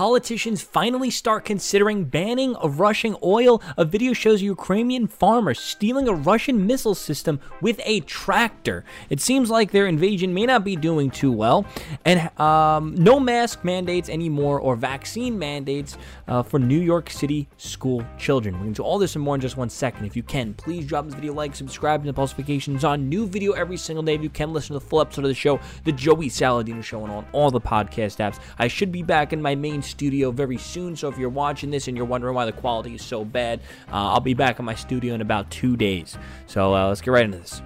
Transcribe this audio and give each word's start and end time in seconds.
politicians 0.00 0.62
finally 0.62 1.10
start 1.10 1.44
considering 1.44 2.04
banning 2.04 2.56
of 2.56 2.80
Russian 2.80 3.14
oil? 3.22 3.60
A 3.76 3.84
video 3.84 4.14
shows 4.14 4.40
a 4.40 4.46
Ukrainian 4.46 5.06
farmer 5.06 5.52
stealing 5.52 6.08
a 6.08 6.14
Russian 6.14 6.66
missile 6.66 6.94
system 6.94 7.38
with 7.60 7.78
a 7.84 8.00
tractor. 8.00 8.82
It 9.10 9.20
seems 9.20 9.50
like 9.50 9.72
their 9.72 9.86
invasion 9.86 10.32
may 10.32 10.46
not 10.46 10.64
be 10.64 10.74
doing 10.74 11.10
too 11.10 11.30
well. 11.30 11.66
And 12.06 12.18
um, 12.40 12.94
no 12.94 13.20
mask 13.20 13.62
mandates 13.62 14.08
anymore 14.08 14.58
or 14.58 14.74
vaccine 14.74 15.38
mandates 15.38 15.98
uh, 16.28 16.42
for 16.44 16.58
New 16.58 16.80
York 16.80 17.10
City 17.10 17.46
school 17.58 18.02
children. 18.16 18.54
We're 18.54 18.62
going 18.62 18.72
to 18.72 18.82
do 18.82 18.82
all 18.82 18.98
this 18.98 19.16
and 19.16 19.22
more 19.22 19.34
in 19.34 19.42
just 19.42 19.58
one 19.58 19.68
second. 19.68 20.06
If 20.06 20.16
you 20.16 20.22
can, 20.22 20.54
please 20.54 20.86
drop 20.86 21.04
this 21.04 21.12
video 21.12 21.34
like, 21.34 21.54
subscribe, 21.54 22.00
and 22.00 22.08
the 22.08 22.14
post 22.14 22.38
notifications 22.38 22.84
on 22.84 23.10
new 23.10 23.26
video 23.26 23.52
every 23.52 23.76
single 23.76 24.02
day. 24.02 24.14
If 24.14 24.22
you 24.22 24.30
can, 24.30 24.54
listen 24.54 24.68
to 24.68 24.80
the 24.80 24.88
full 24.88 25.02
episode 25.02 25.26
of 25.26 25.28
the 25.28 25.34
show, 25.34 25.60
The 25.84 25.92
Joey 25.92 26.30
Saladino 26.30 26.82
Show, 26.82 27.04
and 27.04 27.12
on 27.12 27.26
all 27.32 27.50
the 27.50 27.60
podcast 27.60 28.16
apps. 28.16 28.40
I 28.58 28.66
should 28.66 28.90
be 28.90 29.02
back 29.02 29.34
in 29.34 29.42
my 29.42 29.54
main 29.54 29.82
studio 29.90 30.30
very 30.30 30.56
soon, 30.56 30.96
so 30.96 31.08
if 31.08 31.18
you're 31.18 31.28
watching 31.28 31.70
this 31.70 31.88
and 31.88 31.96
you're 31.96 32.06
wondering 32.06 32.34
why 32.34 32.46
the 32.46 32.52
quality 32.52 32.94
is 32.94 33.02
so 33.02 33.24
bad, 33.24 33.60
uh, 33.88 34.12
I'll 34.12 34.20
be 34.20 34.34
back 34.34 34.58
in 34.58 34.64
my 34.64 34.74
studio 34.74 35.14
in 35.14 35.20
about 35.20 35.50
two 35.50 35.76
days. 35.76 36.16
So 36.46 36.74
uh, 36.74 36.88
let's 36.88 37.00
get 37.00 37.10
right 37.10 37.24
into 37.24 37.38
this. 37.38 37.62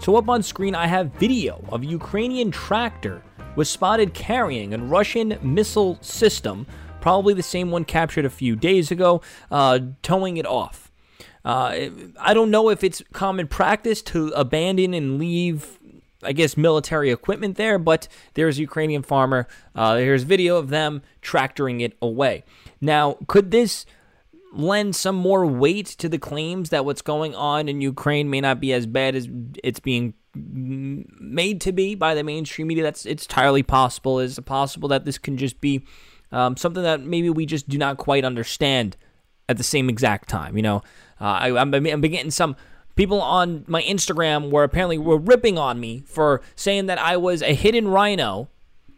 So 0.00 0.16
up 0.16 0.28
on 0.28 0.42
screen, 0.42 0.74
I 0.74 0.86
have 0.86 1.12
video 1.14 1.62
of 1.68 1.84
Ukrainian 1.84 2.50
tractor 2.50 3.22
was 3.56 3.68
spotted 3.68 4.14
carrying 4.14 4.72
a 4.72 4.78
Russian 4.78 5.38
missile 5.42 5.98
system, 6.00 6.66
probably 7.00 7.34
the 7.34 7.42
same 7.42 7.70
one 7.70 7.84
captured 7.84 8.24
a 8.24 8.30
few 8.30 8.56
days 8.56 8.90
ago, 8.90 9.20
uh, 9.50 9.78
towing 10.02 10.36
it 10.36 10.46
off. 10.46 10.90
Uh, 11.44 11.88
I 12.20 12.34
don't 12.34 12.50
know 12.50 12.68
if 12.68 12.84
it's 12.84 13.02
common 13.12 13.48
practice 13.48 14.02
to 14.02 14.28
abandon 14.28 14.94
and 14.94 15.18
leave, 15.18 15.79
I 16.22 16.32
guess, 16.32 16.56
military 16.56 17.10
equipment 17.10 17.56
there, 17.56 17.78
but 17.78 18.08
there's 18.34 18.58
a 18.58 18.62
Ukrainian 18.62 19.02
farmer. 19.02 19.48
Uh, 19.74 19.96
here's 19.96 20.22
video 20.22 20.56
of 20.56 20.68
them 20.68 21.02
tractoring 21.22 21.80
it 21.80 21.96
away. 22.02 22.44
Now, 22.80 23.16
could 23.26 23.50
this 23.50 23.86
lend 24.52 24.96
some 24.96 25.16
more 25.16 25.46
weight 25.46 25.86
to 25.86 26.08
the 26.08 26.18
claims 26.18 26.70
that 26.70 26.84
what's 26.84 27.02
going 27.02 27.34
on 27.34 27.68
in 27.68 27.80
Ukraine 27.80 28.28
may 28.28 28.40
not 28.40 28.60
be 28.60 28.72
as 28.72 28.86
bad 28.86 29.14
as 29.14 29.28
it's 29.62 29.80
being 29.80 30.14
made 30.34 31.60
to 31.60 31.72
be 31.72 31.94
by 31.94 32.14
the 32.14 32.22
mainstream 32.22 32.66
media? 32.66 32.82
That's 32.82 33.06
it's 33.06 33.24
entirely 33.24 33.62
possible. 33.62 34.18
Is 34.18 34.38
it 34.38 34.42
possible 34.42 34.88
that 34.88 35.04
this 35.04 35.18
can 35.18 35.36
just 35.36 35.60
be 35.60 35.84
um, 36.32 36.56
something 36.56 36.82
that 36.82 37.00
maybe 37.00 37.30
we 37.30 37.46
just 37.46 37.68
do 37.68 37.78
not 37.78 37.96
quite 37.96 38.24
understand 38.24 38.96
at 39.48 39.56
the 39.56 39.64
same 39.64 39.88
exact 39.88 40.28
time? 40.28 40.56
You 40.56 40.62
know, 40.62 40.76
uh, 41.20 41.24
I, 41.24 41.56
I'm, 41.56 41.72
I'm 41.72 42.00
getting 42.00 42.30
some 42.30 42.56
people 43.00 43.22
on 43.22 43.64
my 43.66 43.80
Instagram 43.84 44.50
were 44.50 44.62
apparently 44.62 44.98
were 44.98 45.16
ripping 45.16 45.56
on 45.56 45.80
me 45.80 46.02
for 46.04 46.42
saying 46.54 46.84
that 46.84 46.98
I 46.98 47.16
was 47.16 47.40
a 47.40 47.54
hidden 47.54 47.88
RINO 47.88 48.48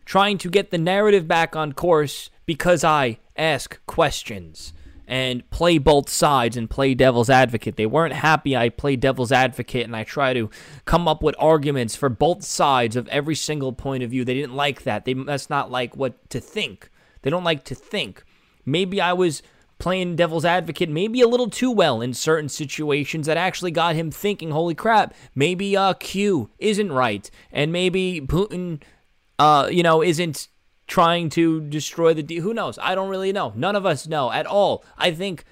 trying 0.04 0.38
to 0.38 0.50
get 0.50 0.72
the 0.72 0.78
narrative 0.78 1.28
back 1.28 1.54
on 1.54 1.72
course 1.72 2.28
because 2.44 2.82
I 2.82 3.18
ask 3.36 3.78
questions 3.86 4.72
and 5.06 5.48
play 5.50 5.78
both 5.78 6.08
sides 6.08 6.56
and 6.56 6.68
play 6.68 6.94
devil's 6.94 7.30
advocate. 7.30 7.76
They 7.76 7.86
weren't 7.86 8.14
happy 8.14 8.56
I 8.56 8.70
play 8.70 8.96
devil's 8.96 9.30
advocate 9.30 9.84
and 9.84 9.94
I 9.94 10.02
try 10.02 10.34
to 10.34 10.50
come 10.84 11.06
up 11.06 11.22
with 11.22 11.36
arguments 11.38 11.94
for 11.94 12.08
both 12.08 12.42
sides 12.42 12.96
of 12.96 13.06
every 13.06 13.36
single 13.36 13.72
point 13.72 14.02
of 14.02 14.10
view. 14.10 14.24
They 14.24 14.34
didn't 14.34 14.56
like 14.56 14.82
that. 14.82 15.04
They 15.04 15.14
must 15.14 15.48
not 15.48 15.70
like 15.70 15.96
what 15.96 16.28
to 16.30 16.40
think. 16.40 16.90
They 17.22 17.30
don't 17.30 17.44
like 17.44 17.62
to 17.66 17.76
think. 17.76 18.24
Maybe 18.66 19.00
I 19.00 19.12
was 19.12 19.44
playing 19.82 20.14
devil's 20.14 20.44
advocate 20.44 20.88
maybe 20.88 21.20
a 21.20 21.26
little 21.26 21.50
too 21.50 21.68
well 21.68 22.00
in 22.00 22.14
certain 22.14 22.48
situations 22.48 23.26
that 23.26 23.36
actually 23.36 23.72
got 23.72 23.96
him 23.96 24.12
thinking, 24.12 24.52
holy 24.52 24.76
crap, 24.76 25.12
maybe 25.34 25.76
uh, 25.76 25.92
Q 25.94 26.50
isn't 26.60 26.92
right. 26.92 27.28
And 27.50 27.72
maybe 27.72 28.20
Putin, 28.24 28.80
uh, 29.40 29.68
you 29.72 29.82
know, 29.82 30.00
isn't 30.00 30.46
trying 30.86 31.30
to 31.30 31.62
destroy 31.62 32.14
the. 32.14 32.22
D- 32.22 32.36
Who 32.36 32.54
knows? 32.54 32.78
I 32.80 32.94
don't 32.94 33.08
really 33.08 33.32
know. 33.32 33.52
None 33.56 33.74
of 33.74 33.84
us 33.84 34.06
know 34.06 34.30
at 34.30 34.46
all. 34.46 34.84
I 34.96 35.10
think 35.10 35.44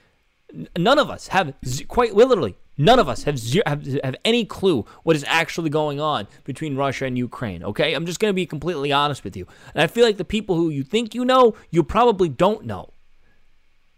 none 0.79 1.01
of 1.01 1.11
us 1.11 1.27
have, 1.29 1.53
quite 1.89 2.15
literally, 2.15 2.57
none 2.79 3.01
of 3.01 3.09
us 3.09 3.25
have, 3.25 3.37
zero, 3.37 3.65
have, 3.67 3.85
have 4.05 4.15
any 4.25 4.45
clue 4.45 4.85
what 5.03 5.17
is 5.17 5.25
actually 5.27 5.71
going 5.71 6.01
on 6.01 6.29
between 6.45 6.77
Russia 6.77 7.05
and 7.05 7.19
Ukraine. 7.19 7.65
Okay, 7.65 7.95
I'm 7.95 8.07
just 8.07 8.21
going 8.21 8.31
to 8.31 8.35
be 8.43 8.47
completely 8.47 8.93
honest 8.93 9.25
with 9.25 9.37
you, 9.37 9.49
and 9.75 9.83
I 9.83 9.89
feel 9.89 10.05
like 10.05 10.19
the 10.19 10.25
people 10.25 10.55
who 10.55 10.71
you 10.71 10.85
think 10.85 11.17
you 11.17 11.25
know, 11.25 11.57
you 11.71 11.83
probably 11.83 12.29
don't 12.29 12.65
know. 12.65 12.93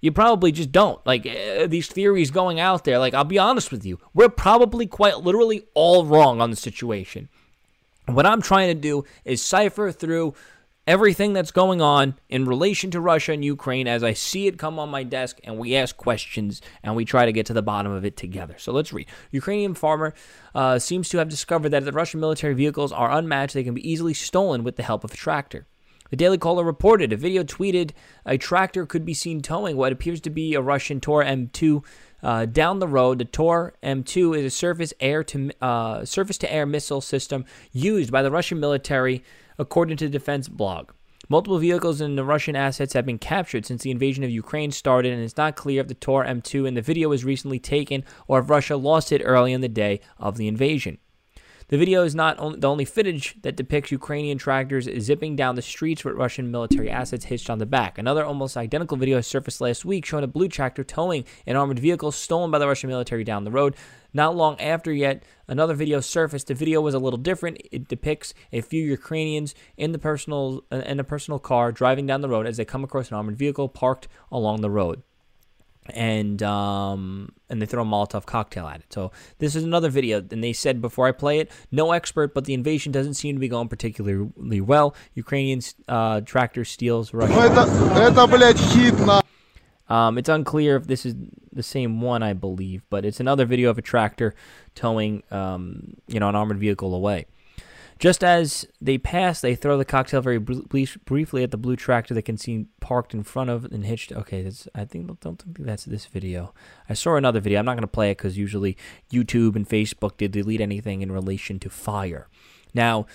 You 0.02 0.12
probably 0.12 0.52
just 0.52 0.72
don't. 0.72 1.04
Like 1.06 1.24
uh, 1.26 1.68
these 1.68 1.86
theories 1.86 2.30
going 2.30 2.60
out 2.60 2.84
there, 2.84 2.98
like 2.98 3.14
I'll 3.14 3.24
be 3.24 3.38
honest 3.38 3.70
with 3.70 3.86
you, 3.86 3.98
we're 4.12 4.28
probably 4.28 4.86
quite 4.86 5.20
literally 5.20 5.64
all 5.72 6.04
wrong 6.04 6.42
on 6.42 6.50
the 6.50 6.56
situation. 6.56 7.30
What 8.06 8.26
I'm 8.26 8.42
trying 8.42 8.68
to 8.68 8.74
do 8.74 9.04
is 9.24 9.42
cipher 9.42 9.92
through 9.92 10.34
everything 10.88 11.32
that's 11.32 11.52
going 11.52 11.80
on 11.80 12.16
in 12.28 12.44
relation 12.44 12.90
to 12.90 13.00
Russia 13.00 13.30
and 13.30 13.44
Ukraine 13.44 13.86
as 13.86 14.02
I 14.02 14.12
see 14.12 14.48
it 14.48 14.58
come 14.58 14.80
on 14.80 14.88
my 14.88 15.04
desk, 15.04 15.38
and 15.44 15.56
we 15.56 15.76
ask 15.76 15.96
questions 15.96 16.60
and 16.82 16.96
we 16.96 17.04
try 17.04 17.24
to 17.24 17.32
get 17.32 17.46
to 17.46 17.52
the 17.52 17.62
bottom 17.62 17.92
of 17.92 18.04
it 18.04 18.16
together. 18.16 18.56
So 18.58 18.72
let's 18.72 18.92
read. 18.92 19.06
Ukrainian 19.30 19.74
farmer 19.74 20.14
uh, 20.52 20.80
seems 20.80 21.08
to 21.10 21.19
have 21.19 21.28
discovered 21.28 21.69
that 21.69 21.84
the 21.84 21.92
Russian 21.92 22.19
military 22.19 22.54
vehicles 22.54 22.90
are 22.90 23.12
unmatched. 23.12 23.54
They 23.54 23.62
can 23.62 23.74
be 23.74 23.88
easily 23.88 24.14
stolen 24.14 24.64
with 24.64 24.74
the 24.74 24.82
help 24.82 25.04
of 25.04 25.12
a 25.12 25.16
tractor. 25.16 25.66
The 26.12 26.17
Daily 26.17 26.37
Caller 26.37 26.62
reported 26.62 27.11
a 27.11 27.17
video 27.17 27.43
tweeted 27.43 27.93
a 28.27 28.37
tractor 28.37 28.84
could 28.84 29.06
be 29.06 29.15
seen 29.15 29.41
towing 29.41 29.78
what 29.78 29.93
appears 29.93 30.21
to 30.21 30.28
be 30.28 30.53
a 30.53 30.61
Russian 30.61 31.00
Tor 31.00 31.25
M2 31.25 31.83
uh, 32.23 32.45
down 32.45 32.81
the 32.81 32.87
road. 32.87 33.19
The 33.19 33.25
Tor 33.25 33.73
M2 33.83 34.37
is 34.37 34.45
a 34.45 34.50
surface 34.50 34.93
air 35.00 35.25
to 35.25 35.50
uh, 35.62 36.05
surface 36.05 36.37
to 36.37 36.53
air 36.53 36.67
missile 36.67 37.00
system 37.00 37.47
used 37.73 38.12
by 38.12 38.21
the 38.21 38.31
Russian 38.31 38.61
military, 38.61 39.25
according 39.59 39.97
to 39.97 40.05
the 40.05 40.11
defense 40.11 40.49
blog. 40.49 40.91
Multiple 41.31 41.56
vehicles 41.56 42.03
and 42.03 42.19
the 42.19 42.27
Russian 42.27 42.56
assets 42.56 42.93
have 42.93 43.06
been 43.06 43.17
captured 43.17 43.65
since 43.65 43.83
the 43.83 43.91
invasion 43.91 44.23
of 44.23 44.29
Ukraine 44.29 44.71
started, 44.71 45.15
and 45.15 45.23
it's 45.23 45.39
not 45.39 45.56
clear 45.56 45.81
if 45.81 45.89
the 45.89 45.94
Tor 45.94 46.27
M2 46.27 46.69
in 46.69 46.75
the 46.75 46.83
video 46.83 47.09
was 47.09 47.25
recently 47.25 47.59
taken 47.59 48.05
or 48.29 48.39
if 48.41 48.50
Russia 48.50 48.77
lost 48.77 49.12
it 49.12 49.23
early 49.25 49.55
in 49.55 49.62
the 49.62 49.67
day 49.67 49.99
of 50.19 50.37
the 50.37 50.47
invasion. 50.47 50.99
The 51.72 51.78
video 51.78 52.05
is 52.05 52.15
not 52.15 52.38
only, 52.38 52.60
the 52.60 52.69
only 52.69 52.84
footage 52.84 53.41
that 53.41 53.56
depicts 53.56 53.91
Ukrainian 53.91 54.37
tractors 54.37 54.87
zipping 55.00 55.37
down 55.37 55.55
the 55.55 55.62
streets 55.62 56.05
with 56.05 56.16
Russian 56.16 56.50
military 56.50 56.91
assets 56.91 57.25
hitched 57.25 57.49
on 57.49 57.56
the 57.56 57.65
back. 57.65 57.97
Another 57.97 58.27
almost 58.27 58.59
identical 58.59 58.99
video 58.99 59.22
surfaced 59.22 59.59
last 59.59 59.82
week 59.82 60.05
showing 60.05 60.22
a 60.22 60.27
blue 60.27 60.49
tractor 60.49 60.84
towing 60.84 61.25
an 61.47 61.56
armored 61.56 61.78
vehicle 61.78 62.12
stolen 62.12 62.50
by 62.50 62.59
the 62.59 62.69
Russian 62.69 62.91
military 62.91 63.25
down 63.25 63.44
the 63.44 63.50
road. 63.50 63.75
Not 64.12 64.37
long 64.37 64.61
after, 64.61 64.93
yet 64.93 65.22
another 65.49 65.72
video 65.72 66.00
surfaced. 66.00 66.49
The 66.49 66.55
video 66.55 66.82
was 66.82 66.93
a 66.93 66.99
little 66.99 67.19
different. 67.19 67.56
It 67.72 67.88
depicts 67.88 68.34
a 68.53 68.61
few 68.61 68.84
Ukrainians 68.84 69.55
in 69.78 69.93
the 69.93 69.99
personal 69.99 70.65
uh, 70.71 70.82
in 70.84 71.00
a 71.00 71.05
personal 71.05 71.38
car 71.38 71.72
driving 71.72 72.06
down 72.06 72.21
the 72.21 72.28
road 72.28 72.47
as 72.47 72.59
they 72.59 72.66
come 72.66 72.84
across 72.84 73.09
an 73.09 73.16
armored 73.16 73.38
vehicle 73.38 73.71
parked 73.71 74.09
along 74.31 74.61
the 74.61 74.69
road 74.69 75.03
and 75.91 76.43
um, 76.43 77.32
and 77.48 77.60
they 77.60 77.66
throw 77.66 77.82
a 77.82 77.87
Molotov 77.87 78.25
cocktail 78.25 78.66
at 78.66 78.81
it. 78.81 78.93
So 78.93 79.12
this 79.38 79.56
is 79.56 79.65
another 79.65 79.88
video, 79.88 80.19
and 80.31 80.43
they 80.43 80.53
said 80.53 80.81
before 80.81 81.06
I 81.06 81.12
play 81.12 81.38
it, 81.38 81.50
no 81.70 81.93
expert, 81.93 82.34
but 82.34 82.44
the 82.44 82.54
invasion 82.54 82.93
doesn't 82.93 83.15
seem 83.15 83.34
to 83.37 83.41
be 83.41 83.48
going 83.48 83.69
particularly 83.69 84.60
well. 84.60 84.94
Ukrainian 85.15 85.60
uh, 85.88 86.20
tractor 86.22 86.65
steals 86.65 87.12
Russian. 87.12 87.37
Um, 89.88 90.16
it's 90.16 90.28
unclear 90.28 90.76
if 90.76 90.87
this 90.87 91.04
is 91.04 91.15
the 91.53 91.62
same 91.62 92.00
one, 92.00 92.22
I 92.22 92.32
believe, 92.32 92.82
but 92.88 93.04
it's 93.04 93.20
another 93.20 93.44
video 93.44 93.69
of 93.69 93.76
a 93.76 93.82
tractor 93.82 94.34
towing, 94.75 95.22
um, 95.31 95.97
you 96.06 96.19
know, 96.19 96.31
an 96.31 96.34
armored 96.34 96.59
vehicle 96.59 96.94
away. 96.94 97.26
Just 98.02 98.24
as 98.24 98.66
they 98.80 98.98
pass, 98.98 99.40
they 99.40 99.54
throw 99.54 99.78
the 99.78 99.84
cocktail 99.84 100.20
very 100.20 100.38
briefly 100.38 101.44
at 101.44 101.52
the 101.52 101.56
blue 101.56 101.76
tractor 101.76 102.14
that 102.14 102.22
can 102.22 102.36
see 102.36 102.66
parked 102.80 103.14
in 103.14 103.22
front 103.22 103.48
of 103.48 103.64
and 103.66 103.86
hitched. 103.86 104.10
Okay, 104.10 104.42
that's, 104.42 104.66
I 104.74 104.86
think 104.86 105.20
don't 105.20 105.40
think 105.40 105.58
that's 105.58 105.84
this 105.84 106.06
video. 106.06 106.52
I 106.88 106.94
saw 106.94 107.14
another 107.14 107.38
video. 107.38 107.60
I'm 107.60 107.64
not 107.64 107.74
going 107.74 107.82
to 107.82 107.86
play 107.86 108.10
it 108.10 108.18
because 108.18 108.36
usually 108.36 108.76
YouTube 109.12 109.54
and 109.54 109.68
Facebook 109.68 110.16
did 110.16 110.32
delete 110.32 110.60
anything 110.60 111.00
in 111.00 111.12
relation 111.12 111.60
to 111.60 111.70
fire. 111.70 112.26
Now, 112.74 113.06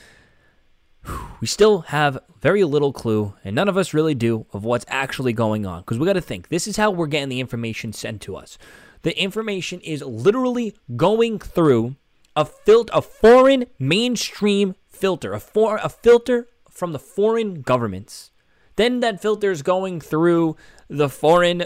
we 1.41 1.47
still 1.47 1.79
have 1.79 2.19
very 2.39 2.63
little 2.63 2.93
clue, 2.93 3.33
and 3.43 3.53
none 3.57 3.67
of 3.67 3.75
us 3.75 3.93
really 3.93 4.15
do, 4.15 4.45
of 4.53 4.63
what's 4.63 4.85
actually 4.87 5.33
going 5.33 5.65
on. 5.65 5.81
Because 5.81 5.99
we 5.99 6.05
got 6.05 6.13
to 6.13 6.21
think 6.21 6.47
this 6.47 6.65
is 6.65 6.77
how 6.77 6.91
we're 6.91 7.07
getting 7.07 7.27
the 7.27 7.41
information 7.41 7.91
sent 7.91 8.21
to 8.21 8.37
us. 8.37 8.57
The 9.01 9.21
information 9.21 9.81
is 9.81 10.01
literally 10.01 10.77
going 10.95 11.39
through 11.39 11.97
a 12.37 12.45
fil- 12.45 12.85
a 12.93 13.01
foreign 13.01 13.65
mainstream 13.79 14.75
filter, 14.87 15.33
a 15.33 15.39
for 15.39 15.79
a 15.83 15.89
filter 15.89 16.47
from 16.69 16.93
the 16.93 16.99
foreign 16.99 17.63
governments. 17.63 18.31
Then 18.75 18.99
that 18.99 19.19
filter 19.19 19.51
is 19.51 19.63
going 19.63 19.99
through 19.99 20.55
the 20.87 21.09
foreign 21.09 21.65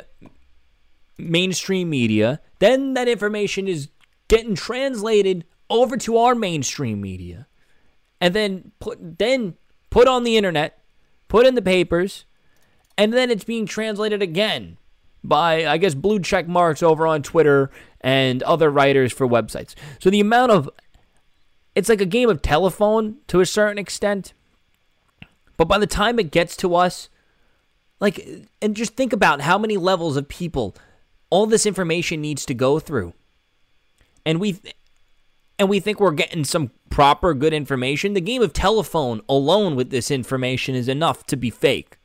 mainstream 1.17 1.89
media. 1.89 2.39
Then 2.59 2.93
that 2.93 3.09
information 3.09 3.67
is 3.67 3.89
getting 4.29 4.55
translated 4.55 5.43
over 5.69 5.97
to 5.97 6.17
our 6.17 6.33
mainstream 6.33 7.01
media. 7.01 7.47
And 8.21 8.33
then 8.33 8.71
put 8.79 9.19
then 9.19 9.55
put 9.89 10.07
on 10.07 10.23
the 10.23 10.37
internet, 10.37 10.81
put 11.27 11.45
in 11.45 11.55
the 11.55 11.61
papers, 11.61 12.23
and 12.97 13.11
then 13.11 13.29
it's 13.29 13.43
being 13.43 13.65
translated 13.65 14.21
again 14.21 14.77
by 15.23 15.65
I 15.67 15.77
guess 15.77 15.93
blue 15.93 16.19
check 16.19 16.47
marks 16.47 16.81
over 16.81 17.05
on 17.05 17.21
Twitter 17.23 17.69
and 18.01 18.41
other 18.43 18.69
writers 18.69 19.13
for 19.13 19.27
websites. 19.27 19.75
So 19.99 20.09
the 20.09 20.19
amount 20.19 20.51
of 20.51 20.69
it's 21.75 21.89
like 21.89 22.01
a 22.01 22.05
game 22.05 22.29
of 22.29 22.41
telephone 22.41 23.17
to 23.27 23.39
a 23.39 23.45
certain 23.45 23.77
extent. 23.77 24.33
But 25.57 25.67
by 25.67 25.77
the 25.77 25.87
time 25.87 26.19
it 26.19 26.31
gets 26.31 26.57
to 26.57 26.75
us, 26.75 27.09
Like, 28.01 28.47
and 28.61 28.75
just 28.75 28.95
think 28.95 29.13
about 29.13 29.41
how 29.41 29.59
many 29.59 29.77
levels 29.77 30.17
of 30.17 30.27
people 30.27 30.75
all 31.29 31.45
this 31.45 31.65
information 31.65 32.19
needs 32.19 32.45
to 32.45 32.53
go 32.53 32.79
through. 32.79 33.13
And 34.25 34.39
we 34.39 34.59
and 35.57 35.69
we 35.69 35.79
think 35.79 35.99
we're 35.99 36.11
getting 36.11 36.43
some 36.43 36.71
proper 36.89 37.33
good 37.35 37.53
information. 37.53 38.13
The 38.13 38.21
game 38.21 38.41
of 38.41 38.53
telephone 38.53 39.21
alone 39.29 39.75
with 39.75 39.91
this 39.91 40.09
information 40.09 40.75
is 40.75 40.89
enough 40.89 41.25
to 41.27 41.37
be 41.37 41.51
fake. 41.51 41.97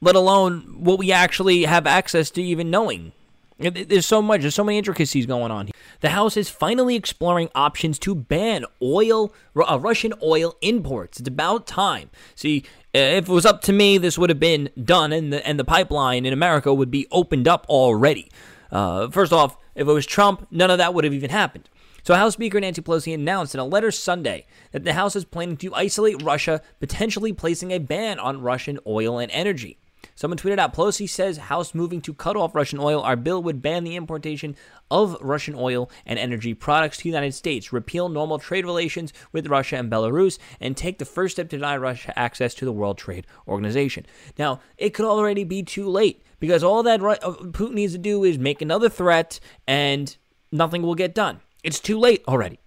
Let 0.00 0.14
alone 0.14 0.76
what 0.78 0.98
we 0.98 1.10
actually 1.12 1.64
have 1.64 1.86
access 1.86 2.30
to 2.30 2.42
even 2.42 2.70
knowing. 2.70 3.12
There's 3.58 4.04
so 4.04 4.20
much, 4.20 4.42
there's 4.42 4.54
so 4.54 4.64
many 4.64 4.76
intricacies 4.76 5.24
going 5.24 5.50
on. 5.50 5.66
Here. 5.66 5.72
The 6.00 6.10
House 6.10 6.36
is 6.36 6.50
finally 6.50 6.94
exploring 6.94 7.48
options 7.54 7.98
to 8.00 8.14
ban 8.14 8.66
oil, 8.82 9.32
uh, 9.56 9.78
Russian 9.80 10.12
oil 10.22 10.54
imports. 10.60 11.18
It's 11.18 11.28
about 11.28 11.66
time. 11.66 12.10
See, 12.34 12.64
if 12.92 13.26
it 13.26 13.32
was 13.32 13.46
up 13.46 13.62
to 13.62 13.72
me, 13.72 13.96
this 13.96 14.18
would 14.18 14.28
have 14.28 14.38
been 14.38 14.68
done, 14.82 15.10
and 15.10 15.32
the 15.32 15.46
and 15.46 15.58
the 15.58 15.64
pipeline 15.64 16.26
in 16.26 16.34
America 16.34 16.74
would 16.74 16.90
be 16.90 17.06
opened 17.10 17.48
up 17.48 17.64
already. 17.70 18.30
Uh, 18.70 19.08
first 19.08 19.32
off, 19.32 19.56
if 19.74 19.88
it 19.88 19.92
was 19.92 20.04
Trump, 20.04 20.46
none 20.50 20.70
of 20.70 20.76
that 20.76 20.92
would 20.92 21.04
have 21.04 21.14
even 21.14 21.30
happened. 21.30 21.70
So, 22.02 22.14
House 22.14 22.34
Speaker 22.34 22.60
Nancy 22.60 22.82
Pelosi 22.82 23.14
announced 23.14 23.54
in 23.54 23.60
a 23.60 23.64
letter 23.64 23.90
Sunday 23.90 24.46
that 24.72 24.84
the 24.84 24.92
House 24.92 25.16
is 25.16 25.24
planning 25.24 25.56
to 25.56 25.74
isolate 25.74 26.22
Russia, 26.22 26.60
potentially 26.78 27.32
placing 27.32 27.72
a 27.72 27.78
ban 27.78 28.18
on 28.18 28.42
Russian 28.42 28.78
oil 28.86 29.18
and 29.18 29.32
energy. 29.32 29.78
Someone 30.16 30.38
tweeted 30.38 30.58
out 30.58 30.72
Pelosi 30.72 31.06
says 31.08 31.36
House 31.36 31.74
moving 31.74 32.00
to 32.00 32.14
cut 32.14 32.36
off 32.36 32.54
Russian 32.54 32.78
oil. 32.78 33.02
Our 33.02 33.16
bill 33.16 33.42
would 33.42 33.60
ban 33.60 33.84
the 33.84 33.96
importation 33.96 34.56
of 34.90 35.14
Russian 35.20 35.54
oil 35.54 35.90
and 36.06 36.18
energy 36.18 36.54
products 36.54 36.96
to 36.96 37.02
the 37.02 37.10
United 37.10 37.34
States, 37.34 37.70
repeal 37.70 38.08
normal 38.08 38.38
trade 38.38 38.64
relations 38.64 39.12
with 39.30 39.46
Russia 39.46 39.76
and 39.76 39.92
Belarus, 39.92 40.38
and 40.58 40.74
take 40.74 40.98
the 40.98 41.04
first 41.04 41.36
step 41.36 41.50
to 41.50 41.58
deny 41.58 41.76
Russia 41.76 42.18
access 42.18 42.54
to 42.54 42.64
the 42.64 42.72
World 42.72 42.96
Trade 42.96 43.26
Organization. 43.46 44.06
Now, 44.38 44.60
it 44.78 44.94
could 44.94 45.04
already 45.04 45.44
be 45.44 45.62
too 45.62 45.86
late 45.86 46.22
because 46.40 46.64
all 46.64 46.82
that 46.82 47.02
uh, 47.02 47.18
Putin 47.52 47.74
needs 47.74 47.92
to 47.92 47.98
do 47.98 48.24
is 48.24 48.38
make 48.38 48.62
another 48.62 48.88
threat 48.88 49.38
and 49.68 50.16
nothing 50.50 50.80
will 50.80 50.94
get 50.94 51.14
done. 51.14 51.40
It's 51.62 51.78
too 51.78 51.98
late 51.98 52.24
already. 52.26 52.58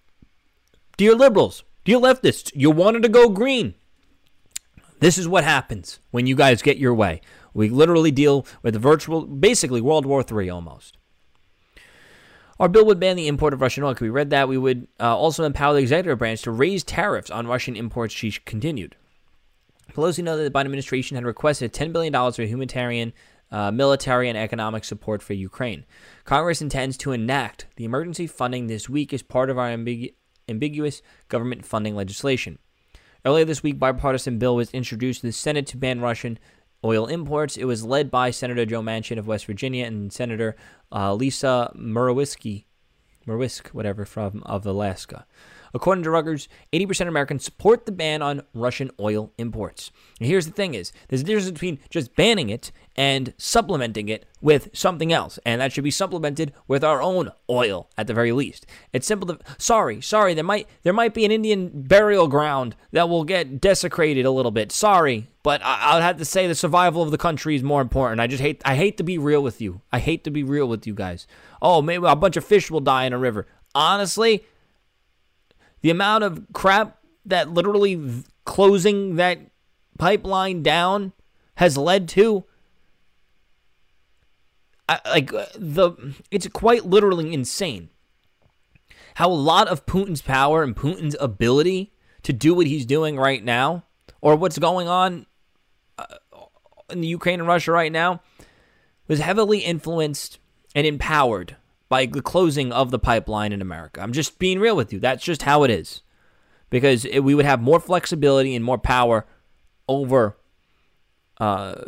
Dear 0.98 1.16
liberals, 1.16 1.63
dear 1.84 1.98
leftists, 1.98 2.52
you 2.54 2.69
wanted 2.69 3.02
to 3.02 3.10
go 3.10 3.28
green. 3.28 3.74
This 5.00 5.18
is 5.18 5.28
what 5.28 5.45
happens 5.45 6.00
when 6.12 6.28
you 6.28 6.36
guys 6.36 6.62
get 6.62 6.78
your 6.78 6.94
way. 6.94 7.22
We 7.54 7.69
literally 7.69 8.12
deal 8.12 8.46
with 8.62 8.75
virtual, 8.75 9.25
basically 9.25 9.81
World 9.81 10.06
War 10.06 10.24
III 10.30 10.50
almost. 10.50 10.98
Our 12.60 12.68
bill 12.68 12.86
would 12.86 13.00
ban 13.00 13.16
the 13.16 13.28
import 13.28 13.54
of 13.54 13.62
Russian 13.62 13.84
oil. 13.84 13.96
Could 13.96 14.04
we 14.04 14.10
read 14.10 14.31
that? 14.31 14.50
We 14.50 14.57
would 14.57 14.88
uh, 15.00 15.18
also 15.18 15.46
empower 15.46 15.74
the 15.74 15.80
executive 15.80 16.19
branch 16.19 16.42
to 16.42 16.51
raise 16.51 16.84
tariffs 16.84 17.30
on 17.30 17.48
Russian 17.48 17.78
imports, 17.78 18.13
she 18.13 18.31
continued. 18.31 18.98
Pelosi 19.94 20.24
noted 20.24 20.44
that 20.44 20.54
the 20.54 20.57
Biden 20.57 20.66
administration 20.66 21.16
had 21.16 21.25
requested 21.25 21.74
$10 21.74 21.94
billion 21.94 22.13
for 22.34 22.44
humanitarian, 22.44 23.13
uh, 23.50 23.72
military, 23.72 24.28
and 24.28 24.38
economic 24.38 24.84
support 24.84 25.22
for 25.22 25.34
Ukraine. 25.34 25.86
Congress 26.25 26.62
intends 26.62 26.98
to 26.98 27.13
enact 27.13 27.68
the 27.78 27.86
emergency 27.86 28.28
funding 28.28 28.68
this 28.68 28.90
week 28.90 29.13
as 29.13 29.24
part 29.24 29.50
of 29.50 29.57
our 29.57 29.69
ambigu- 29.69 30.13
ambiguous 30.50 31.02
government 31.30 31.66
funding 31.66 31.95
legislation. 31.95 32.60
Earlier 33.25 33.45
this 33.45 33.63
week, 33.63 33.80
bipartisan 33.80 34.38
bill 34.38 34.56
was 34.56 34.72
introduced 34.72 35.22
to 35.22 35.28
the 35.28 35.34
Senate 35.34 35.66
to 35.68 35.78
ban 35.78 36.02
Russian 36.02 36.40
oil 36.84 37.08
imports. 37.08 37.58
It 37.58 37.66
was 37.66 37.84
led 37.84 38.10
by 38.10 38.31
Senator 38.31 38.66
Joe 38.66 38.81
Manchin 38.81 39.18
of 39.18 39.28
West 39.28 39.46
Virginia 39.46 39.86
and 39.86 40.12
Senator 40.12 40.56
uh, 40.92 41.14
Lisa 41.14 41.72
Murkowski, 41.76 42.66
Murwisk, 43.28 43.68
whatever, 43.68 44.06
from 44.06 44.44
of 44.44 44.66
Alaska. 44.66 45.26
According 45.74 46.04
to 46.04 46.10
Reuters, 46.10 46.48
80% 46.74 47.01
of 47.01 47.07
Americans 47.10 47.44
support 47.44 47.86
the 47.86 47.92
ban 47.92 48.21
on 48.21 48.44
Russian 48.54 48.92
oil 49.00 49.31
imports. 49.38 49.92
And 50.19 50.27
here's 50.27 50.45
the 50.45 50.51
thing 50.51 50.74
is, 50.74 50.92
there's 51.07 51.21
a 51.21 51.25
difference 51.25 51.51
between 51.51 51.80
just 51.89 52.16
banning 52.16 52.50
it 52.50 52.71
and 53.00 53.33
supplementing 53.38 54.10
it 54.10 54.25
with 54.42 54.69
something 54.74 55.13
else. 55.13 55.39
And 55.45 55.62
that 55.62 55.71
should 55.71 55.86
be 55.86 55.92
supplemented 55.92 56.51
with 56.68 56.83
our 56.83 57.01
own 57.01 57.31
oil 57.50 57.89
at 57.98 58.07
the 58.07 58.13
very 58.13 58.33
least. 58.33 58.66
It's 58.92 59.07
simple 59.07 59.27
to 59.27 59.39
sorry, 59.57 60.01
sorry, 60.01 60.33
there 60.33 60.44
might 60.44 60.68
there 60.83 60.92
might 60.92 61.13
be 61.13 61.24
an 61.24 61.31
Indian 61.31 61.71
burial 61.74 62.27
ground 62.27 62.75
that 62.92 63.07
will 63.07 63.24
get 63.24 63.62
desecrated 63.62 64.25
a 64.25 64.31
little 64.31 64.51
bit. 64.51 64.71
Sorry, 64.74 65.27
but 65.44 65.62
I, 65.63 65.77
I'll 65.81 66.01
have 66.01 66.18
to 66.18 66.25
say 66.25 66.45
the 66.45 66.56
survival 66.56 67.01
of 67.01 67.12
the 67.12 67.18
country 67.18 67.56
is 67.56 67.63
more 67.63 67.81
important. 67.81 68.19
I 68.19 68.27
just 68.27 68.42
hate 68.42 68.62
I 68.66 68.75
hate 68.75 68.98
to 68.98 69.04
be 69.04 69.18
real 69.18 69.42
with 69.42 69.62
you. 69.62 69.80
I 69.94 70.00
hate 70.00 70.25
to 70.25 70.31
be 70.31 70.44
real 70.44 70.68
with 70.68 70.86
you 70.86 70.94
guys. 70.94 71.25
Oh, 71.62 71.81
maybe 71.81 72.06
a 72.06 72.18
bunch 72.18 72.36
of 72.36 72.44
fish 72.44 72.69
will 72.69 72.81
die 72.81 73.06
in 73.06 73.13
a 73.13 73.18
river. 73.18 73.48
Honestly, 73.74 74.44
the 75.81 75.90
amount 75.90 76.24
of 76.24 76.46
crap 76.54 76.98
that 77.26 77.50
literally 77.50 78.24
closing 78.46 79.16
that 79.16 79.40
pipeline 79.98 80.64
down 80.64 81.14
has 81.56 81.78
led 81.78 82.08
to 82.08 82.46
like 85.06 85.34
uh, 85.34 85.46
the 85.56 86.16
it's 86.31 86.48
quite 86.48 86.86
literally 86.86 87.34
insane 87.34 87.90
how 89.16 89.30
a 89.30 89.34
lot 89.34 89.68
of 89.68 89.86
Putin's 89.86 90.22
power 90.22 90.64
and 90.64 90.76
Putin's 90.76 91.16
ability 91.20 91.92
to 92.24 92.34
do 92.34 92.54
what 92.56 92.68
he's 92.68 92.86
doing 92.86 93.18
right 93.18 93.44
now 93.44 93.84
or 94.22 94.36
what's 94.36 94.58
going 94.58 94.88
on 94.88 95.26
uh, 95.98 96.06
in 96.90 97.02
the 97.02 97.08
Ukraine 97.08 97.40
and 97.40 97.48
Russia 97.48 97.72
right 97.72 97.92
now 97.92 98.22
was 99.08 99.20
heavily 99.20 99.60
influenced 99.60 100.40
and 100.74 100.88
empowered 100.88 101.56
by 101.89 102.06
the 102.06 102.21
closing 102.21 102.71
of 102.71 102.91
the 102.91 103.00
pipeline 103.00 103.51
in 103.51 103.62
America. 103.62 104.01
I'm 104.01 104.13
just 104.13 104.39
being 104.39 104.59
real 104.59 104.75
with 104.75 104.94
you. 104.94 105.00
That's 105.00 105.24
just 105.24 105.41
how 105.41 105.63
it 105.63 105.71
is. 105.71 106.03
Because 106.69 107.03
it, 107.06 107.21
we 107.21 107.33
would 107.33 107.45
have 107.45 107.62
more 107.62 107.80
flexibility 107.80 108.56
and 108.56 108.63
more 108.63 108.77
power 108.77 109.25
over 109.88 110.38
uh, 111.39 111.81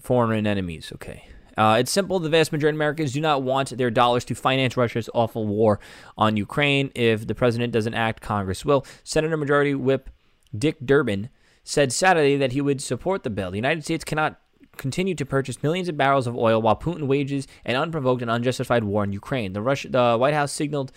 foreign 0.00 0.46
enemies. 0.46 0.90
Okay. 0.96 1.28
Uh, 1.56 1.76
it's 1.80 1.90
simple. 1.90 2.18
The 2.18 2.28
vast 2.28 2.52
majority 2.52 2.74
of 2.74 2.78
Americans 2.78 3.12
do 3.12 3.20
not 3.20 3.42
want 3.42 3.76
their 3.76 3.90
dollars 3.90 4.24
to 4.26 4.34
finance 4.34 4.76
Russia's 4.76 5.10
awful 5.14 5.46
war 5.46 5.80
on 6.16 6.36
Ukraine. 6.36 6.90
If 6.94 7.26
the 7.26 7.34
president 7.34 7.72
doesn't 7.72 7.94
act, 7.94 8.20
Congress 8.20 8.64
will. 8.64 8.86
Senator 9.02 9.36
Majority 9.36 9.74
Whip 9.74 10.10
Dick 10.56 10.76
Durbin 10.84 11.30
said 11.64 11.92
Saturday 11.92 12.36
that 12.36 12.52
he 12.52 12.60
would 12.60 12.80
support 12.80 13.24
the 13.24 13.30
bill. 13.30 13.50
The 13.50 13.58
United 13.58 13.84
States 13.84 14.04
cannot 14.04 14.40
continue 14.78 15.14
to 15.14 15.26
purchase 15.26 15.62
millions 15.62 15.88
of 15.88 15.96
barrels 15.96 16.26
of 16.26 16.36
oil 16.36 16.62
while 16.62 16.76
Putin 16.76 17.06
wages 17.06 17.46
an 17.64 17.76
unprovoked 17.76 18.22
and 18.22 18.30
unjustified 18.30 18.84
war 18.84 19.04
in 19.04 19.12
Ukraine. 19.12 19.52
The, 19.52 19.60
Russia, 19.60 19.88
the 19.88 20.16
White 20.16 20.34
House 20.34 20.52
signaled 20.52 20.92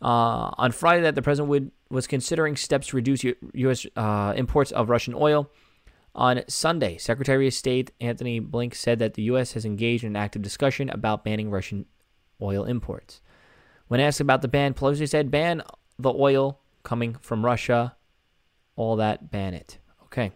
uh, 0.00 0.50
on 0.56 0.72
Friday 0.72 1.02
that 1.02 1.14
the 1.14 1.22
president 1.22 1.50
would, 1.50 1.70
was 1.90 2.06
considering 2.06 2.56
steps 2.56 2.88
to 2.88 2.96
reduce 2.96 3.24
U- 3.24 3.36
U.S. 3.54 3.86
Uh, 3.96 4.32
imports 4.36 4.70
of 4.72 4.88
Russian 4.88 5.14
oil. 5.14 5.50
On 6.16 6.42
Sunday, 6.46 6.96
Secretary 6.96 7.48
of 7.48 7.54
State 7.54 7.90
Antony 8.00 8.40
Blinken 8.40 8.76
said 8.76 9.00
that 9.00 9.14
the 9.14 9.22
U.S. 9.24 9.54
has 9.54 9.64
engaged 9.64 10.04
in 10.04 10.12
an 10.12 10.16
active 10.16 10.42
discussion 10.42 10.88
about 10.90 11.24
banning 11.24 11.50
Russian 11.50 11.86
oil 12.40 12.64
imports. 12.64 13.20
When 13.88 13.98
asked 13.98 14.20
about 14.20 14.40
the 14.40 14.48
ban, 14.48 14.74
Pelosi 14.74 15.08
said, 15.08 15.30
ban 15.30 15.62
the 15.98 16.12
oil 16.12 16.60
coming 16.84 17.14
from 17.20 17.44
Russia, 17.44 17.96
all 18.76 18.96
that, 18.96 19.30
ban 19.30 19.54
it. 19.54 19.78
Okay. 20.04 20.30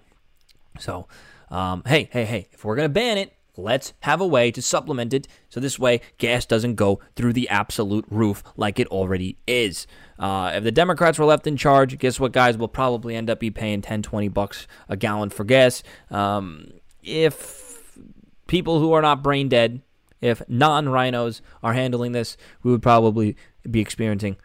So 0.81 1.07
um, 1.51 1.83
hey, 1.87 2.09
hey, 2.13 2.25
hey, 2.25 2.49
if 2.53 2.65
we're 2.65 2.77
going 2.77 2.89
to 2.89 2.93
ban 2.93 3.19
it, 3.19 3.33
let's 3.57 3.93
have 4.01 4.21
a 4.21 4.27
way 4.27 4.51
to 4.53 4.63
supplement 4.63 5.13
it 5.13 5.27
so 5.49 5.59
this 5.61 5.79
way 5.79 6.01
gas 6.19 6.47
doesn't 6.47 6.77
go 6.77 7.01
through 7.17 7.33
the 7.33 7.49
absolute 7.49 8.05
roof 8.09 8.43
like 8.57 8.79
it 8.79 8.87
already 8.89 9.37
is. 9.47 9.87
Uh, 10.19 10.53
if 10.55 10.65
the 10.65 10.73
Democrats 10.73 11.19
were 11.19 11.25
left 11.25 11.47
in 11.47 11.57
charge, 11.57 11.99
guess 11.99 12.21
what, 12.21 12.33
guys? 12.33 12.57
We'll 12.57 12.69
probably 12.69 13.15
end 13.15 13.29
up 13.29 13.41
be 13.41 13.51
paying 13.51 13.83
10, 13.83 14.03
20 14.03 14.29
bucks 14.29 14.67
a 14.89 14.97
gallon 14.97 15.31
for 15.31 15.45
gas. 15.45 15.83
Um, 16.11 16.73
if 17.03 17.99
people 18.47 18.81
who 18.81 18.93
are 18.93 19.03
not 19.03 19.23
brain 19.23 19.49
dead, 19.49 19.83
if 20.21 20.43
non-RINOs 20.49 21.41
are 21.63 21.75
handling 21.75 22.13
this, 22.13 22.37
we 22.63 22.71
would 22.71 22.83
probably 22.83 23.37
be 23.69 23.81
experiencing 23.81 24.37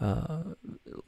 uh, 0.00 0.42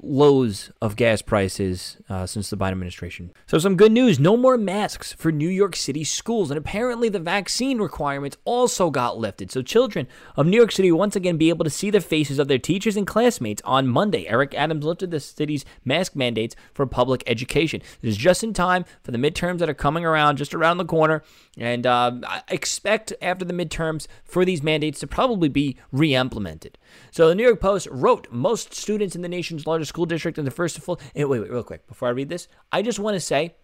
lows 0.00 0.70
of 0.80 0.96
gas 0.96 1.20
prices 1.20 1.98
uh, 2.08 2.24
since 2.24 2.48
the 2.48 2.56
Biden 2.56 2.72
administration. 2.72 3.32
So, 3.46 3.58
some 3.58 3.76
good 3.76 3.92
news 3.92 4.18
no 4.18 4.36
more 4.36 4.56
masks 4.56 5.12
for 5.12 5.30
New 5.30 5.48
York 5.48 5.76
City 5.76 6.04
schools. 6.04 6.50
And 6.50 6.56
apparently, 6.56 7.08
the 7.08 7.18
vaccine 7.18 7.78
requirements 7.78 8.38
also 8.44 8.90
got 8.90 9.18
lifted. 9.18 9.50
So, 9.50 9.60
children 9.60 10.08
of 10.36 10.46
New 10.46 10.56
York 10.56 10.72
City 10.72 10.90
once 10.90 11.16
again 11.16 11.36
be 11.36 11.50
able 11.50 11.64
to 11.64 11.70
see 11.70 11.90
the 11.90 12.00
faces 12.00 12.38
of 12.38 12.48
their 12.48 12.58
teachers 12.58 12.96
and 12.96 13.06
classmates 13.06 13.60
on 13.64 13.86
Monday. 13.86 14.26
Eric 14.26 14.54
Adams 14.54 14.84
lifted 14.84 15.10
the 15.10 15.20
city's 15.20 15.64
mask 15.84 16.16
mandates 16.16 16.56
for 16.72 16.86
public 16.86 17.22
education. 17.26 17.82
This 18.00 18.12
is 18.12 18.16
just 18.16 18.42
in 18.42 18.54
time 18.54 18.84
for 19.02 19.10
the 19.10 19.18
midterms 19.18 19.58
that 19.58 19.68
are 19.68 19.74
coming 19.74 20.04
around 20.04 20.36
just 20.36 20.54
around 20.54 20.78
the 20.78 20.84
corner. 20.84 21.22
And 21.58 21.86
uh, 21.86 22.12
I 22.26 22.42
expect 22.48 23.12
after 23.20 23.44
the 23.44 23.52
midterms 23.52 24.06
for 24.24 24.44
these 24.44 24.62
mandates 24.62 25.00
to 25.00 25.06
probably 25.06 25.48
be 25.48 25.76
re 25.92 26.14
implemented. 26.14 26.78
So, 27.10 27.28
the 27.28 27.34
New 27.34 27.44
York 27.44 27.60
Post 27.60 27.88
wrote 27.90 28.28
most 28.30 28.74
students 28.74 29.16
in 29.16 29.22
the 29.22 29.28
nation's 29.28 29.66
largest 29.66 29.90
school 29.90 30.06
district 30.06 30.38
in 30.38 30.44
the 30.44 30.50
first 30.50 30.78
full. 30.80 31.00
Wait, 31.14 31.24
wait, 31.24 31.50
real 31.50 31.62
quick 31.62 31.86
before 31.86 32.08
I 32.08 32.12
read 32.12 32.28
this, 32.28 32.48
I 32.72 32.82
just 32.82 32.98
want 32.98 33.14
to 33.14 33.20
say, 33.20 33.54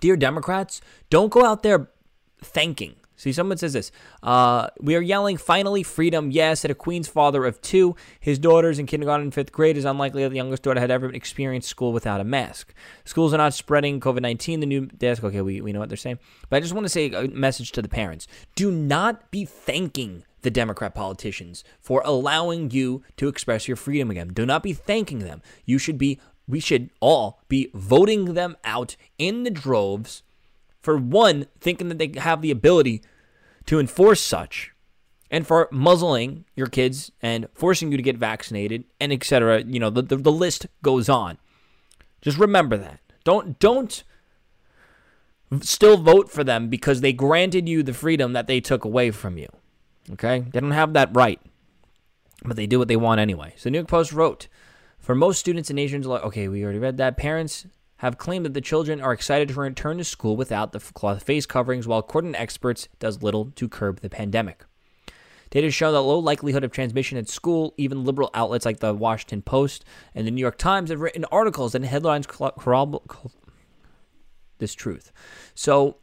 dear 0.00 0.16
Democrats, 0.16 0.80
don't 1.10 1.30
go 1.30 1.44
out 1.44 1.62
there 1.62 1.90
thanking 2.42 2.94
See, 3.18 3.32
someone 3.32 3.58
says 3.58 3.72
this. 3.72 3.90
Uh, 4.22 4.68
we 4.80 4.94
are 4.94 5.00
yelling, 5.00 5.38
finally, 5.38 5.82
freedom, 5.82 6.30
yes, 6.30 6.64
at 6.64 6.70
a 6.70 6.74
Queens 6.74 7.08
father 7.08 7.44
of 7.46 7.60
two. 7.60 7.96
His 8.20 8.38
daughter's 8.38 8.78
in 8.78 8.86
kindergarten 8.86 9.24
and 9.24 9.34
fifth 9.34 9.50
grade. 9.50 9.76
Is 9.76 9.84
unlikely 9.84 10.22
that 10.22 10.28
the 10.28 10.36
youngest 10.36 10.62
daughter 10.62 10.78
had 10.78 10.92
ever 10.92 11.12
experienced 11.12 11.68
school 11.68 11.92
without 11.92 12.20
a 12.20 12.24
mask. 12.24 12.72
Schools 13.04 13.34
are 13.34 13.38
not 13.38 13.54
spreading 13.54 13.98
COVID 13.98 14.22
19. 14.22 14.60
The 14.60 14.66
new 14.66 14.86
desk, 14.86 15.24
okay, 15.24 15.40
we, 15.40 15.60
we 15.60 15.72
know 15.72 15.80
what 15.80 15.88
they're 15.88 15.96
saying. 15.96 16.20
But 16.48 16.58
I 16.58 16.60
just 16.60 16.74
want 16.74 16.84
to 16.84 16.88
say 16.88 17.10
a 17.10 17.26
message 17.26 17.72
to 17.72 17.82
the 17.82 17.88
parents 17.88 18.28
do 18.54 18.70
not 18.70 19.32
be 19.32 19.44
thanking 19.44 20.22
the 20.42 20.50
Democrat 20.50 20.94
politicians 20.94 21.64
for 21.80 22.02
allowing 22.04 22.70
you 22.70 23.02
to 23.16 23.28
express 23.28 23.66
your 23.66 23.76
freedom 23.76 24.10
again. 24.10 24.28
Do 24.28 24.46
not 24.46 24.62
be 24.62 24.72
thanking 24.72 25.20
them. 25.20 25.42
You 25.64 25.78
should 25.78 25.98
be, 25.98 26.20
we 26.46 26.60
should 26.60 26.90
all 27.00 27.40
be 27.48 27.70
voting 27.74 28.34
them 28.34 28.56
out 28.64 28.96
in 29.18 29.44
the 29.44 29.50
droves 29.50 30.22
for 30.80 30.96
one, 30.96 31.46
thinking 31.60 31.88
that 31.88 31.98
they 31.98 32.12
have 32.18 32.40
the 32.40 32.50
ability 32.50 33.02
to 33.66 33.78
enforce 33.78 34.20
such, 34.20 34.72
and 35.30 35.46
for 35.46 35.68
muzzling 35.70 36.44
your 36.56 36.68
kids 36.68 37.10
and 37.20 37.48
forcing 37.52 37.90
you 37.90 37.98
to 37.98 38.02
get 38.02 38.16
vaccinated 38.16 38.84
and 39.00 39.12
etc. 39.12 39.62
You 39.62 39.80
know, 39.80 39.90
the, 39.90 40.02
the, 40.02 40.16
the 40.16 40.32
list 40.32 40.66
goes 40.82 41.08
on. 41.08 41.36
Just 42.22 42.38
remember 42.38 42.76
that. 42.78 43.00
Don't 43.24 43.58
don't 43.58 44.02
still 45.60 45.96
vote 45.96 46.30
for 46.30 46.44
them 46.44 46.68
because 46.68 47.00
they 47.00 47.12
granted 47.12 47.68
you 47.68 47.82
the 47.82 47.92
freedom 47.94 48.32
that 48.32 48.46
they 48.46 48.60
took 48.60 48.84
away 48.84 49.10
from 49.10 49.36
you. 49.38 49.48
Okay? 50.12 50.40
They 50.40 50.60
don't 50.60 50.70
have 50.70 50.92
that 50.94 51.10
right. 51.14 51.40
But 52.44 52.56
they 52.56 52.66
do 52.66 52.78
what 52.78 52.88
they 52.88 52.96
want 52.96 53.20
anyway. 53.20 53.54
So 53.56 53.68
New 53.68 53.78
York 53.78 53.88
Post 53.88 54.12
wrote, 54.12 54.48
for 54.98 55.14
most 55.14 55.38
students 55.38 55.70
and 55.70 55.78
Asians, 55.78 56.06
okay, 56.06 56.48
we 56.48 56.62
already 56.62 56.78
read 56.78 56.96
that. 56.98 57.16
Parents 57.16 57.66
have 57.98 58.18
claimed 58.18 58.44
that 58.44 58.54
the 58.54 58.60
children 58.60 59.00
are 59.00 59.12
excited 59.12 59.48
to 59.48 59.54
return 59.54 59.98
to 59.98 60.04
school 60.04 60.36
without 60.36 60.72
the 60.72 60.78
cloth 60.78 61.22
face 61.22 61.46
coverings, 61.46 61.88
while 61.88 61.98
according 61.98 62.32
to 62.32 62.40
experts, 62.40 62.88
does 63.00 63.22
little 63.22 63.46
to 63.56 63.68
curb 63.68 64.00
the 64.00 64.10
pandemic. 64.10 64.64
Data 65.50 65.70
show 65.70 65.90
that 65.92 66.02
low 66.02 66.18
likelihood 66.18 66.62
of 66.62 66.70
transmission 66.70 67.16
at 67.16 67.28
school. 67.28 67.74
Even 67.76 68.04
liberal 68.04 68.30
outlets 68.34 68.66
like 68.66 68.80
the 68.80 68.94
Washington 68.94 69.42
Post 69.42 69.84
and 70.14 70.26
the 70.26 70.30
New 70.30 70.42
York 70.42 70.58
Times 70.58 70.90
have 70.90 71.00
written 71.00 71.24
articles 71.32 71.74
and 71.74 71.84
headlines 71.84 72.26
corroborate 72.26 73.02
this 74.58 74.74
truth. 74.74 75.10
So, 75.54 75.96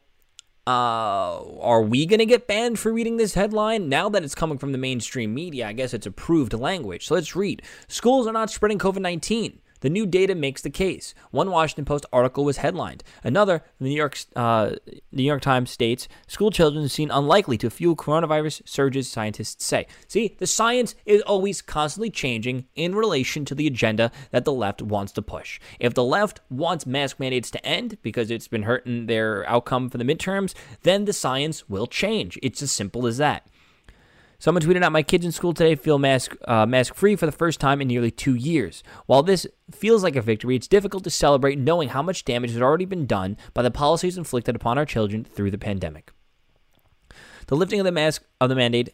uh, 0.67 1.43
are 1.61 1.81
we 1.83 2.05
going 2.05 2.19
to 2.19 2.25
get 2.25 2.47
banned 2.47 2.79
for 2.79 2.91
reading 2.91 3.17
this 3.17 3.35
headline? 3.35 3.87
Now 3.87 4.09
that 4.09 4.23
it's 4.23 4.35
coming 4.35 4.57
from 4.57 4.71
the 4.71 4.77
mainstream 4.77 5.33
media, 5.33 5.67
I 5.67 5.73
guess 5.73 5.93
it's 5.93 6.07
approved 6.07 6.53
language. 6.53 7.05
So 7.07 7.13
let's 7.13 7.35
read. 7.35 7.61
Schools 7.87 8.25
are 8.25 8.33
not 8.33 8.49
spreading 8.49 8.79
COVID 8.79 9.01
19. 9.01 9.59
The 9.85 9.91
new 9.91 10.07
data 10.07 10.33
makes 10.33 10.63
the 10.63 10.71
case. 10.71 11.13
One 11.29 11.51
Washington 11.51 11.85
Post 11.85 12.07
article 12.11 12.43
was 12.43 12.57
headlined. 12.57 13.03
Another, 13.23 13.63
the 13.79 13.89
New 13.89 13.95
York, 13.95 14.17
uh, 14.35 14.71
New 15.11 15.21
York 15.21 15.43
Times 15.43 15.69
states, 15.69 16.07
school 16.25 16.49
children 16.49 16.89
seem 16.89 17.11
unlikely 17.13 17.59
to 17.59 17.69
fuel 17.69 17.95
coronavirus 17.95 18.67
surges, 18.67 19.07
scientists 19.07 19.63
say. 19.63 19.85
See, 20.07 20.35
the 20.39 20.47
science 20.47 20.95
is 21.05 21.21
always 21.21 21.61
constantly 21.61 22.09
changing 22.09 22.65
in 22.73 22.95
relation 22.95 23.45
to 23.45 23.53
the 23.53 23.67
agenda 23.67 24.11
that 24.31 24.43
the 24.43 24.51
left 24.51 24.81
wants 24.81 25.11
to 25.11 25.21
push. 25.21 25.59
If 25.79 25.93
the 25.93 26.03
left 26.03 26.41
wants 26.49 26.87
mask 26.87 27.19
mandates 27.19 27.51
to 27.51 27.63
end 27.63 27.99
because 28.01 28.31
it's 28.31 28.47
been 28.47 28.63
hurting 28.63 29.05
their 29.05 29.47
outcome 29.47 29.91
for 29.91 29.99
the 29.99 30.03
midterms, 30.03 30.55
then 30.81 31.05
the 31.05 31.13
science 31.13 31.69
will 31.69 31.85
change. 31.85 32.39
It's 32.41 32.63
as 32.63 32.71
simple 32.71 33.05
as 33.05 33.19
that. 33.19 33.45
Someone 34.39 34.61
tweeted 34.61 34.83
out, 34.83 34.91
"My 34.91 35.03
kids 35.03 35.25
in 35.25 35.31
school 35.31 35.53
today 35.53 35.75
feel 35.75 35.99
mask 35.99 36.35
uh, 36.47 36.65
mask 36.65 36.93
free 36.95 37.15
for 37.15 37.25
the 37.25 37.31
first 37.31 37.59
time 37.59 37.81
in 37.81 37.87
nearly 37.87 38.11
two 38.11 38.35
years. 38.35 38.83
While 39.05 39.23
this 39.23 39.47
feels 39.71 40.03
like 40.03 40.15
a 40.15 40.21
victory, 40.21 40.55
it's 40.55 40.67
difficult 40.67 41.03
to 41.05 41.09
celebrate 41.09 41.57
knowing 41.57 41.89
how 41.89 42.01
much 42.01 42.25
damage 42.25 42.51
has 42.51 42.61
already 42.61 42.85
been 42.85 43.05
done 43.05 43.37
by 43.53 43.61
the 43.61 43.71
policies 43.71 44.17
inflicted 44.17 44.55
upon 44.55 44.77
our 44.77 44.85
children 44.85 45.23
through 45.23 45.51
the 45.51 45.57
pandemic." 45.57 46.11
The 47.47 47.55
lifting 47.55 47.79
of 47.79 47.85
the 47.85 47.91
mask 47.91 48.23
of 48.41 48.49
the 48.49 48.55
mandate 48.55 48.89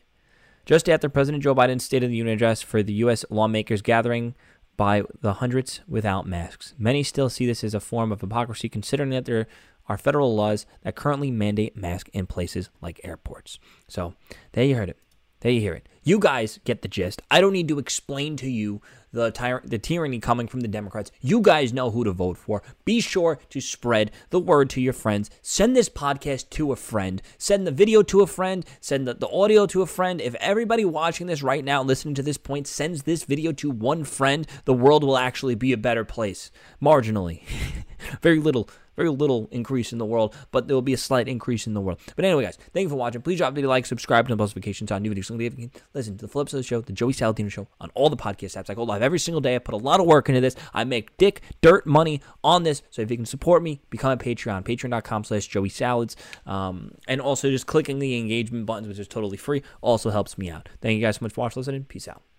just 0.65 0.89
after 0.89 1.10
President 1.10 1.43
Joe 1.43 1.55
Biden's 1.55 1.83
State 1.83 2.03
of 2.03 2.10
the 2.10 2.15
Union 2.15 2.36
address 2.36 2.62
for 2.62 2.83
the 2.83 2.93
U.S. 2.93 3.25
lawmakers 3.29 3.81
gathering 3.81 4.36
by 4.77 5.03
the 5.21 5.33
hundreds 5.33 5.81
without 5.88 6.27
masks. 6.27 6.74
Many 6.77 7.03
still 7.03 7.29
see 7.29 7.45
this 7.45 7.63
as 7.63 7.74
a 7.74 7.79
form 7.79 8.12
of 8.12 8.21
hypocrisy, 8.21 8.69
considering 8.69 9.10
that 9.12 9.25
there 9.25 9.48
are 9.88 9.98
federal 9.98 10.36
laws 10.36 10.65
that 10.83 10.95
currently 10.95 11.31
mandate 11.31 11.75
masks 11.75 12.10
in 12.13 12.27
places 12.27 12.69
like 12.81 13.01
airports. 13.03 13.60
So, 13.88 14.13
there 14.53 14.65
you 14.65 14.75
heard 14.75 14.89
it. 14.89 14.98
There 15.41 15.51
you 15.51 15.60
hear 15.60 15.74
it. 15.74 15.89
You 16.03 16.17
guys 16.17 16.60
get 16.65 16.81
the 16.81 16.88
gist. 16.88 17.21
I 17.29 17.41
don't 17.41 17.53
need 17.53 17.67
to 17.67 17.77
explain 17.77 18.36
to 18.38 18.50
you 18.50 18.81
the 19.12 19.31
tyr- 19.31 19.62
the 19.63 19.77
tyranny 19.77 20.19
coming 20.19 20.48
from 20.48 20.62
the 20.62 20.67
Democrats. 20.67 21.12
You 21.19 21.41
guys 21.41 21.74
know 21.74 21.91
who 21.91 22.03
to 22.03 22.12
vote 22.12 22.38
for. 22.38 22.63
Be 22.86 23.01
sure 23.01 23.39
to 23.50 23.60
spread 23.60 24.12
the 24.29 24.39
word 24.39 24.69
to 24.71 24.81
your 24.81 24.93
friends. 24.93 25.29
Send 25.41 25.75
this 25.75 25.89
podcast 25.89 26.50
to 26.51 26.71
a 26.71 26.75
friend. 26.75 27.21
Send 27.38 27.67
the 27.67 27.71
video 27.71 28.01
to 28.03 28.21
a 28.21 28.27
friend. 28.27 28.65
Send 28.79 29.07
the, 29.07 29.13
the 29.13 29.29
audio 29.29 29.65
to 29.67 29.81
a 29.81 29.88
friend. 29.88 30.21
If 30.21 30.36
everybody 30.36 30.86
watching 30.86 31.27
this 31.27 31.43
right 31.43 31.65
now, 31.65 31.83
listening 31.83 32.15
to 32.15 32.24
this 32.24 32.38
point, 32.38 32.67
sends 32.67 33.03
this 33.03 33.24
video 33.24 33.51
to 33.53 33.69
one 33.69 34.03
friend, 34.03 34.48
the 34.65 34.74
world 34.74 35.03
will 35.03 35.17
actually 35.17 35.55
be 35.55 35.74
a 35.74 35.77
better 35.77 36.05
place. 36.05 36.51
Marginally. 36.81 37.43
Very 38.21 38.39
little 38.39 38.69
very 38.95 39.10
little 39.10 39.48
increase 39.51 39.91
in 39.91 39.98
the 39.98 40.05
world, 40.05 40.36
but 40.51 40.67
there 40.67 40.75
will 40.75 40.81
be 40.81 40.93
a 40.93 40.98
slight 40.98 41.27
increase 41.27 41.67
in 41.67 41.74
the 41.74 41.81
world. 41.81 42.00
But 42.15 42.25
anyway, 42.25 42.43
guys, 42.43 42.57
thank 42.74 42.83
you 42.83 42.89
for 42.89 42.95
watching. 42.95 43.21
Please 43.21 43.38
drop 43.38 43.57
a 43.57 43.62
like, 43.62 43.86
subscribe 43.86 44.27
the 44.27 44.36
notifications 44.36 44.91
on 44.91 45.01
new 45.01 45.12
videos. 45.12 45.27
Can 45.27 45.71
listen 45.93 46.17
to 46.17 46.25
the 46.25 46.31
Flips 46.31 46.53
of 46.53 46.57
the 46.57 46.63
show, 46.63 46.81
the 46.81 46.93
Joey 46.93 47.13
Saladino 47.13 47.51
show 47.51 47.67
on 47.79 47.89
all 47.93 48.10
the 48.10 48.17
podcast 48.17 48.57
apps. 48.57 48.69
I 48.69 48.74
go 48.74 48.83
live 48.83 49.01
every 49.01 49.19
single 49.19 49.41
day. 49.41 49.55
I 49.55 49.60
put 49.60 49.74
a 49.74 49.77
lot 49.77 50.00
of 50.00 50.05
work 50.05 50.29
into 50.29 50.41
this. 50.41 50.55
I 50.74 50.83
make 50.83 51.15
dick 51.17 51.41
dirt 51.62 51.86
money 51.86 52.21
on 52.43 52.63
this. 52.63 52.81
So 52.89 53.01
if 53.01 53.12
you 53.12 53.17
can 53.17 53.25
support 53.25 53.63
me, 53.63 53.81
become 53.89 54.12
a 54.12 54.17
Patreon. 54.17 54.63
Patreon.com 54.63 55.24
slash 55.24 55.48
Joey 55.48 55.69
Salads. 55.69 56.15
Um, 56.45 56.95
and 57.07 57.21
also 57.21 57.50
just 57.50 57.67
clicking 57.67 58.00
the 58.00 58.17
engagement 58.17 58.65
buttons, 58.65 58.88
which 58.88 59.00
is 59.00 59.07
totally 59.07 59.38
free, 59.38 59.63
also 59.81 60.10
helps 60.10 60.38
me 60.38 60.50
out. 60.50 60.69
Thank 60.81 60.95
you 60.95 61.01
guys 61.01 61.17
so 61.17 61.25
much 61.25 61.33
for 61.33 61.41
watching, 61.41 61.60
listening. 61.60 61.86
Peace 61.86 62.07
out. 62.07 62.30